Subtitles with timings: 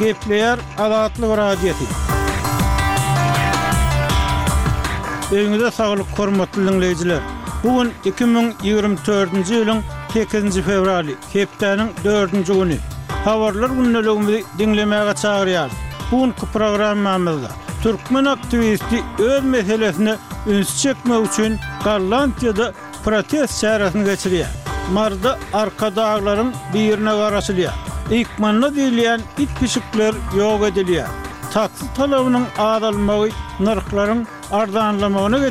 [0.00, 1.84] Gepler adatly radiyeti.
[5.32, 7.20] Öňüňizde saglyk hormatly dinleýijiler.
[7.64, 9.80] Bugun 2024-nji ýylyň
[10.14, 12.78] 8-nji fevraly, hepdeniň 4-nji güni.
[13.24, 15.70] Habarlar günnelegimizi dinlemäge çagyrýar.
[16.10, 17.48] Bugun ki programmamyzda
[17.82, 20.14] türkmen aktivisti öz meselesini
[20.46, 22.72] üns çekme üçin Garlantiyada
[23.04, 24.50] protest çäresini geçirýär.
[24.92, 27.93] Marda arka dağların birine garasylýar.
[28.12, 31.08] İkman dörilen it pişikler ýok edilýär.
[31.52, 35.48] Tat talawynyň aralmagy, nyrklarym ardaanlama ony ve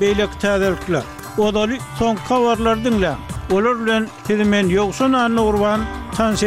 [0.00, 1.02] beýlek täzedikler.
[1.38, 3.14] Oňuň son kawarlardyňla,
[3.52, 5.80] olur bilen dilimen ýoksun annu urwan
[6.16, 6.42] tans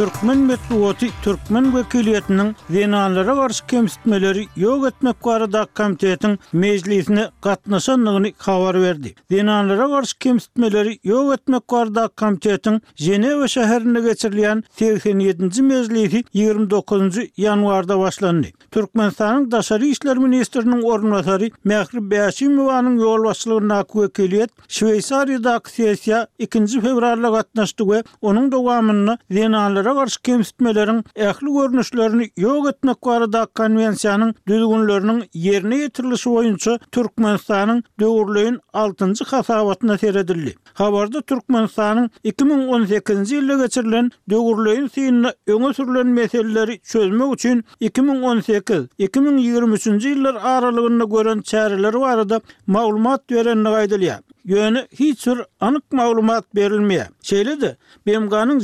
[0.00, 9.12] Türkmen mettuoti Türkmen vekiliyetinin zenanlara qarşı kemsitmeleri yoq etmək qarada komitetin məclisinə qatnaşanlığını xəbər verdi.
[9.34, 12.78] Zenanlara qarşı kemsitmeleri yoq etmək qarada komitetin
[13.08, 15.66] Jenevə şəhərində keçirilən 7-ci
[16.40, 18.46] 29-cu yanvarda başlandı.
[18.70, 27.92] Türkmenistanın Daşarı İşler Ministrinin orunatari Məhrib Bəşimovanın yol başlığına vəkiliyyət Şveysariyada aksiyasiya 2 fevrarla fevralda
[27.92, 35.74] ve onun davamını zenanlara terrora garşy kemsitmelerin ähli görnüşlerini ýok etmek barada konvensiyanın düzgünlerini ýerine
[35.82, 40.54] ýetirilişi boýunça Türkmenistanyň döwürlüğin 6-njy hasabatyna seredildi.
[40.74, 51.04] Habarda Türkmenistanyň 2018-nji ýylda geçirilen döwürlüğin synyna öňe sürilen meseleleri çözmek üçin 2018-2023-nji ýyllar aralygynda
[51.04, 54.20] gören çäreler barada maglumat berenini gaýdylýar.
[54.46, 57.06] Ýöne hiç sur anyk maglumat berilmeýär.
[57.22, 58.58] Şeýle-de, BMG-nyň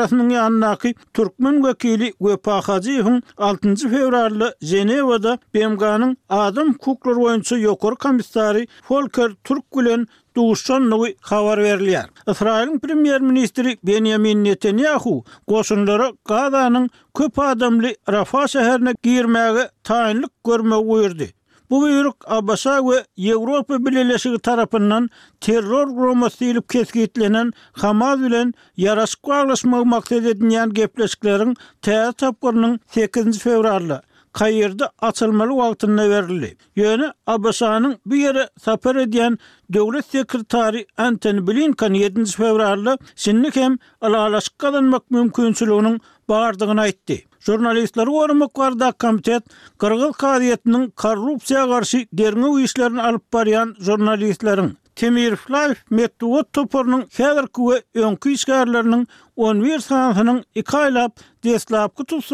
[0.00, 8.66] arasynyň ýanynaky türkmen wekili Wepa Hajiýewiň 6-njy fevralda Jenewada BMG-nyň adam hukuklary boýunça ýokary komissary
[8.90, 12.06] Volker Türk bilen duşan nowy habar berilýär.
[12.30, 21.30] Israýlyň primier ministri Benjamin Netanyahu goşunlara Gaza-nyň köp adamly Rafah şäherine girmäge taýinlik görmegi buyurdy.
[21.70, 25.10] Bu buyruk Abasa we Yevropa Birleşigi tarapından
[25.40, 31.50] terror guramasy bilen kesgitlenen Hamas bilen yaraşyk aglaşmak maksat edilen gepleşikleriň
[31.82, 36.56] täze tapgyrynyň 8-nji fevralda Kayyrda açılmalı vaqtında verildi.
[36.76, 39.38] Yöne Abasa'nın bir yere sapar ediyen
[39.72, 42.24] Dövlet Sekretari Anten Blinkan 7.
[42.24, 47.24] fevrarlı sinnikem alalaşık kalanmak mümkünsülüğünün bağırdığına aitti.
[47.46, 49.42] Jurnalistler Warmu Kwarda Komitet
[49.78, 57.82] Qırğıl Qadiyetinin korrupsiya qarşı derini uyuşlarını alyp baryan jurnalistlerin Temir Flaif Metwot Topurning Xeder Kuwe
[57.94, 59.06] önkü işgärlärining
[59.40, 62.30] 11 sanatının iki aylap deslap kutup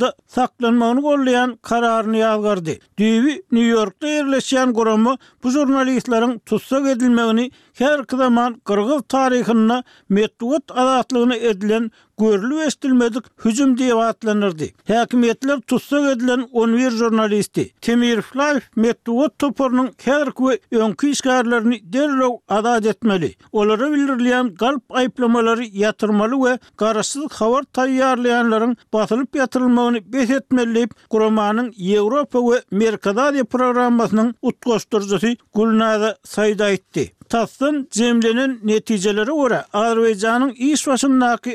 [0.00, 2.70] da saklanmanı gollayan kararını yavgardı.
[2.98, 11.36] Düvi New York'ta yerleşen kuramı bu jurnalistların tutsak edilmeğini her kıdaman kırgız tarihinine metruvat adatlığını
[11.36, 14.64] edilen görülü estilmedik hücum diye vaatlanırdı.
[14.88, 17.74] Hakimiyetler tutsak edilen 11 jurnalisti.
[17.80, 23.34] Temir Flav metruvat toparının her kuvve önkü işgarlarını derlov adat etmeli.
[23.52, 32.58] Oları bilirliyen galp ayplamaları yatırmalı we garaşsyz habar taýýarlayanlaryň basylyp ýatyrylmagyny behetmelip Guramanyň Ýewropa we
[32.82, 37.10] Merkada diýip programmasynyň utgaşdyrjysy Gulnaz Saýda etdi.
[37.30, 41.52] Tassyn jemlenen netijeleri ora, Azerbaýjanyň iş başlanmagy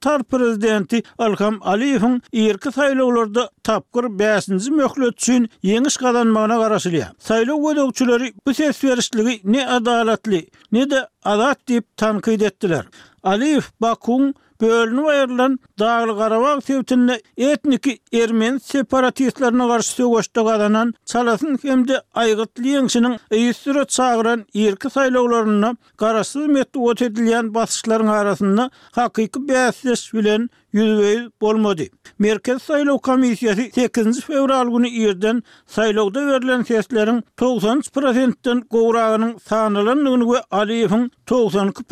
[0.00, 4.48] tar prezidenti Alham Aliýewiň ýerki saýlawlarda tapgyr 5
[4.80, 7.10] möhlet üçin ýeňiş gazanmagyna garaşylýar.
[7.28, 12.84] Saýlaw gödökçüleri bu ses berişligi ne adalatly, ne de adat diýip tanqid etdiler.
[13.24, 17.16] Alif bakun bölünü ayrılan Dağlı Qarabağ sevtinle
[17.50, 17.92] etniki
[18.22, 26.88] ermen separatistlerine qarşı sövaşta kazanan çalasın hemde aygıtlı yengsinin eistirot çağıran erki saylaularına karasız metu
[26.88, 31.82] ot edilyen basışların arasında haqiqi bəsdes bilen yüzvey bolmadı.
[32.18, 41.12] Merkez Saylov Komisiyası 8 fevral günü irden saylovda verilen seslerin 90%'den qoğrağının sanılanlığını ve Aliyev'in
[41.30, 41.84] 92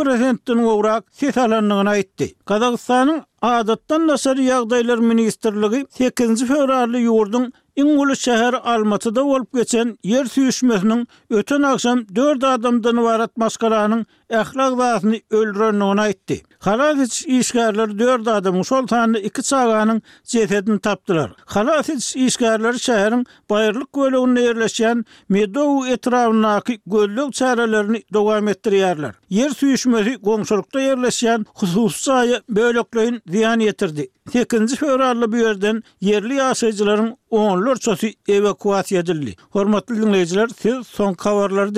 [0.57, 2.35] qoğrağ ses alanlığını aitti.
[2.61, 10.25] Qazaqstanın adatdan nasar yağdaylar ministerliği 8-ci fevrarlı yurdun İn ulu şehir Almaty'da olup geçen yer
[10.25, 16.39] süýüşmesiniň öten akşam 4 adamdan ibaret maskaranyň ählag wagtyny öldürenini aýtdy.
[16.59, 21.31] Halatiç işgärler 4 adam şol taýny 2 çağanyň jetedini tapdylar.
[21.45, 29.13] Halatiç işgärler şäheriň Bayırlyk gölüginde ýerleşen Medow etrawynyň göllük çäralaryny dowam ettirýärler.
[29.31, 34.07] Yer süýüşmesi goňşulukda ýerleşen hususy bölekleriň ziýan ýetirdi.
[34.33, 37.95] Tekinci fevrarlı bir yerden yerli yaşayıcıların onlar çoğu
[38.29, 39.35] evakuasiya edildi.
[39.51, 41.71] Hormatlı dinleyiciler siz son kavarlar